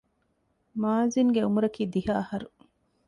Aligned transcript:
މާޒިންގެ 0.81 1.41
އުމުރަކީ 1.45 1.81
ދިހަ 1.93 2.13
އަހަރު 2.19 2.47